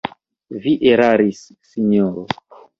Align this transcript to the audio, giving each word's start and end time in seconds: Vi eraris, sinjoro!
Vi 0.63 0.73
eraris, 0.95 1.45
sinjoro! 1.73 2.29